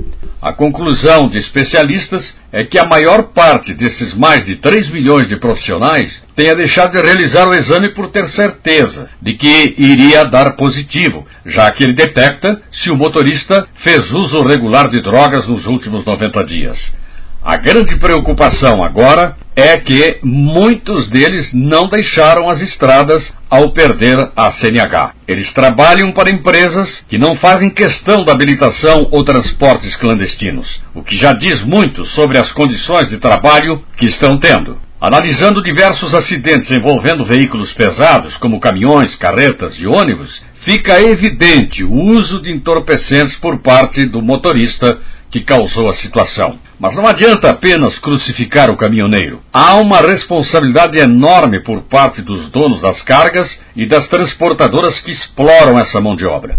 [0.42, 5.38] A conclusão de especialistas é que a maior parte desses mais de 3 milhões de
[5.38, 11.26] profissionais tenha deixado de realizar o exame por ter certeza de que iria dar positivo,
[11.46, 16.44] já que ele detecta se o motorista fez uso regular de drogas nos últimos 90
[16.44, 17.03] dias.
[17.46, 24.50] A grande preocupação agora é que muitos deles não deixaram as estradas ao perder a
[24.50, 25.12] CNH.
[25.28, 31.18] Eles trabalham para empresas que não fazem questão da habilitação ou transportes clandestinos, o que
[31.18, 34.80] já diz muito sobre as condições de trabalho que estão tendo.
[35.02, 42.42] Analisando diversos acidentes envolvendo veículos pesados, como caminhões, carretas e ônibus, fica evidente o uso
[42.42, 44.98] de entorpecentes por parte do motorista
[45.34, 46.60] que causou a situação.
[46.80, 49.42] Mas não adianta apenas crucificar o caminhoneiro.
[49.52, 55.80] Há uma responsabilidade enorme por parte dos donos das cargas e das transportadoras que exploram
[55.80, 56.56] essa mão de obra.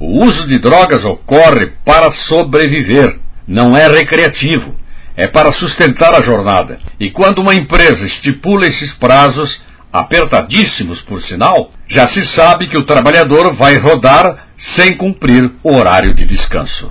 [0.00, 4.74] O uso de drogas ocorre para sobreviver, não é recreativo.
[5.14, 6.78] É para sustentar a jornada.
[6.98, 9.60] E quando uma empresa estipula esses prazos,
[9.92, 14.46] apertadíssimos por sinal, já se sabe que o trabalhador vai rodar
[14.76, 16.90] sem cumprir o horário de descanso.